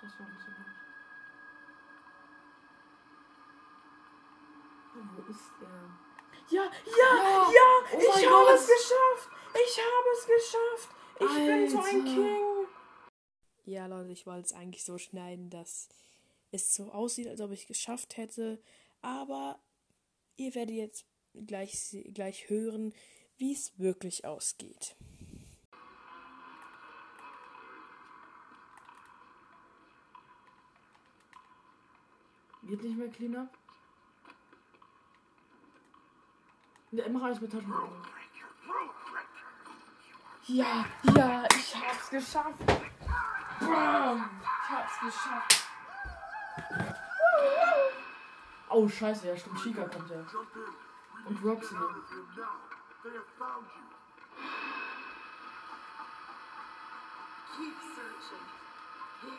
[0.00, 0.76] Das war ein bisschen hart.
[5.16, 5.66] Wo ist er?
[6.48, 7.68] Ja, ja, ja, Ja!
[7.92, 8.54] Oh ich habe Gott!
[8.54, 9.28] es geschafft.
[9.54, 10.90] Ich habe es geschafft.
[11.20, 12.04] Ich bin so ein Alter.
[12.04, 12.49] King.
[13.70, 15.88] Ja, Leute, ich wollte es eigentlich so schneiden, dass
[16.50, 18.60] es so aussieht, als ob ich es geschafft hätte.
[19.00, 19.60] Aber
[20.36, 21.06] ihr werdet jetzt
[21.46, 22.92] gleich, gleich hören,
[23.36, 24.96] wie es wirklich ausgeht.
[32.64, 33.56] Geht nicht mehr Cleanup?
[36.90, 37.88] Ja, mach alles mit Taschentuch.
[40.48, 42.89] Ja, ja, ich hab's geschafft.
[43.60, 45.66] Bam, ich hab's geschafft.
[48.70, 49.60] Oh, scheiße, ja, stimmt.
[49.60, 50.24] Chica kommt ja.
[51.26, 51.74] Und Roxy.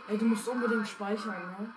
[0.08, 1.74] Ey, du musst unbedingt speichern, ne?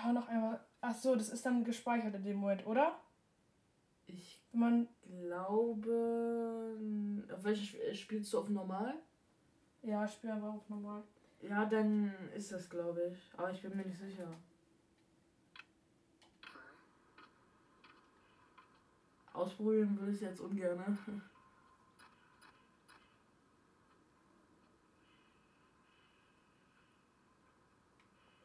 [0.00, 0.58] Kann man noch einmal.
[0.80, 2.98] Ach so, das ist dann gespeichert in dem Moment, oder?
[4.06, 4.88] Ich man.
[5.28, 6.78] glaube.
[7.34, 8.94] Auf welches Sp- spielst du auf normal?
[9.82, 11.02] Ja, ich spiele einfach auf normal.
[11.42, 13.30] Ja, dann ist das, glaube ich.
[13.38, 14.26] Aber ich bin mir nicht sicher.
[19.34, 20.78] Ausprobieren würde ich jetzt ungern.
[21.06, 21.20] Ne?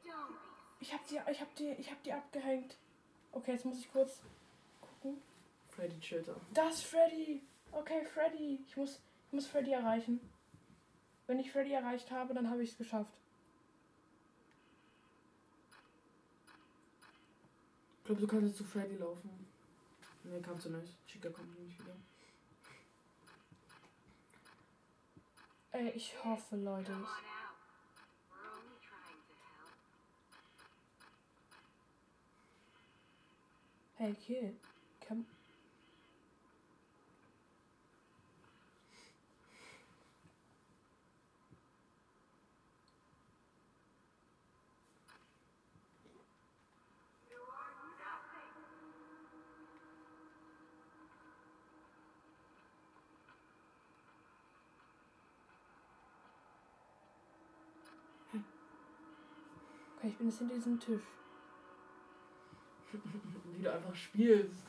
[0.03, 0.34] Don't
[0.75, 2.78] be Ich hab die, ich hab die, ich hab die abgehängt.
[3.32, 4.22] Okay, jetzt muss ich kurz
[4.80, 5.20] gucken.
[5.70, 6.36] Freddy Chilter.
[6.54, 7.42] Das ist Freddy.
[7.72, 8.60] Okay, Freddy.
[8.68, 10.20] Ich muss, ich muss Freddy erreichen.
[11.26, 13.18] Wenn ich Freddy erreicht habe, dann habe ich es geschafft.
[17.98, 19.48] Ich glaube, du kannst jetzt zu Freddy laufen.
[20.24, 20.94] Nee, kannst du nicht.
[21.08, 21.96] Chica kommt nicht wieder.
[25.72, 26.92] Ey, ich hoffe, Leute.
[26.92, 27.35] Come
[33.98, 34.56] Hey, Kid.
[35.08, 35.26] come.
[59.98, 61.02] Okay, ich bin jetzt hinter diesem Tisch.
[63.66, 64.63] Du einfach spielst.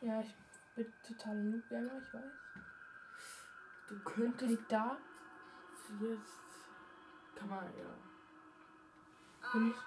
[0.00, 0.34] Ja, ich
[0.74, 2.32] bin total Noob-Gamer, ich weiß.
[3.88, 4.96] Du könntest liegt da.
[6.00, 6.40] jetzt.
[7.36, 7.90] Kann man, ja.
[9.48, 9.82] I Bin bet ich-.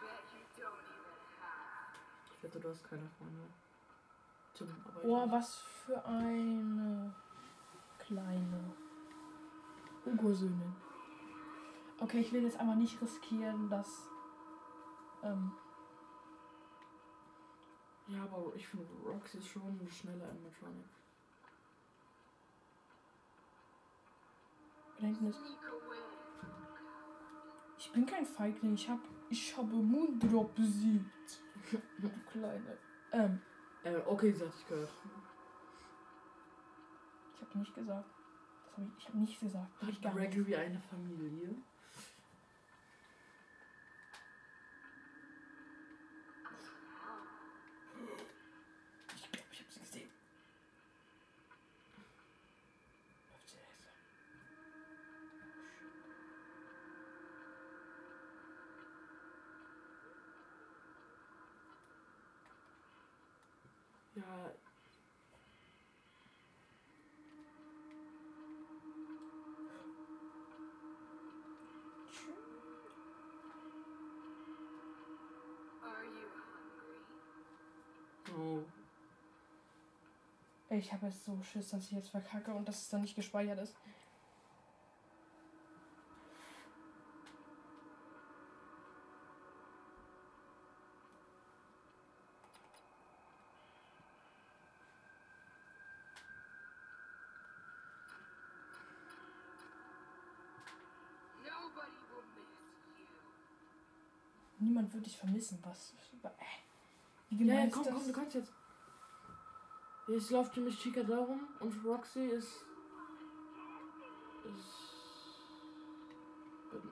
[2.36, 3.48] Ich wette, du hast keine Freunde.
[5.02, 5.32] Oh, nicht.
[5.32, 7.16] was für eine
[7.98, 8.76] kleine
[10.06, 10.76] Urosöhnin.
[12.00, 14.08] Okay, ich will jetzt aber nicht riskieren, dass.
[15.24, 15.52] Ähm,
[18.12, 20.86] Ja, aber ich finde Roxy ist schon eine schnelle Animatronic.
[25.00, 25.38] da hinten ist.
[25.38, 25.98] Sneak away.
[27.80, 29.00] Ich bin kein Feigling, ich hab.
[29.30, 31.42] Ich habe Moondrop besiegt.
[32.00, 32.78] Du kleine.
[33.12, 33.42] Ähm,
[33.84, 34.90] Äh, okay, sie hat dich gehört.
[37.36, 38.06] ich habe nicht gesagt.
[38.66, 39.82] Das hab ich, ich habe nicht gesagt.
[39.82, 40.34] Hab ich Hat gar nicht.
[40.34, 41.56] Gregory eine Familie?
[49.16, 50.10] Ich glaube, ich habe sie gesehen.
[53.32, 53.88] Läuft sie jetzt?
[64.16, 64.52] Ja.
[75.84, 77.00] Are you hungry?
[78.38, 78.64] Oh.
[80.70, 83.16] Ey, Ich habe jetzt so Schiss, dass ich jetzt verkacke und dass es dann nicht
[83.16, 83.76] gespeichert ist.
[104.58, 105.60] Niemand würde dich vermissen.
[105.64, 105.94] Was?
[106.24, 106.30] Äh,
[107.30, 107.94] wie Ja, gemein ja, ist komm, das?
[107.94, 108.52] komm, du kannst jetzt.
[110.12, 112.66] Jetzt läuft nämlich Chica darum und Roxy ist.
[114.44, 114.92] ist.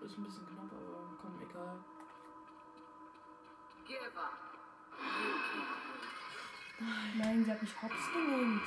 [0.06, 1.10] ist ein bisschen knapp, aber.
[1.42, 1.80] You can't.
[7.18, 8.62] Nein, sie hat mich hops genannt.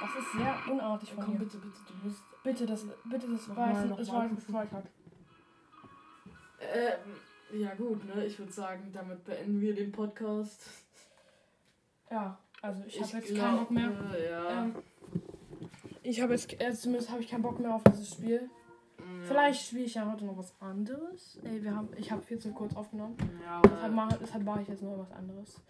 [0.00, 2.22] Das ist sehr unartig von Komm, bitte, bitte, du musst.
[2.44, 4.74] Bitte, das, bitte, das war jetzt noch das war war jetzt
[6.60, 8.24] Ähm, ja, gut, ne?
[8.24, 10.70] Ich würde sagen, damit beenden wir den Podcast.
[12.08, 13.92] Ja, also ich, habe jetzt glaub, keinen Bock mehr.
[14.30, 14.62] Ja.
[14.64, 14.74] Ähm,
[16.02, 18.48] ich habe jetzt, äh, zumindest habe ich keinen Bock mehr auf dieses Spiel.
[18.98, 21.38] Mm, Vielleicht spiele ich ja heute noch was anderes.
[21.44, 23.16] Ey, wir haben, ich habe viel zu kurz aufgenommen.
[23.44, 25.60] Ja, Deshalb mache, deshalb mache ich jetzt noch was anderes.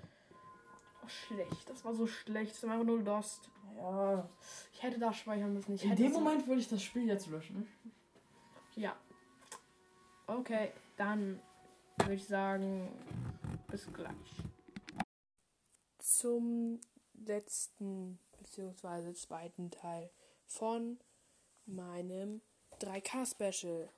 [1.02, 1.68] Oh, schlecht.
[1.70, 2.52] Das war so schlecht.
[2.54, 3.50] Das war einfach nur Lost.
[3.78, 4.28] Ja.
[4.72, 5.74] Ich hätte da speichern müssen.
[5.74, 7.66] Ich in hätte dem so- Moment würde ich das Spiel jetzt löschen.
[8.74, 8.94] Ja.
[10.26, 11.40] Okay, dann
[11.98, 12.88] würde ich sagen,
[13.68, 14.12] bis gleich.
[16.18, 16.80] Zum
[17.12, 19.12] letzten bzw.
[19.12, 20.10] zweiten Teil
[20.46, 20.98] von
[21.66, 22.40] meinem
[22.80, 23.90] 3K-Special.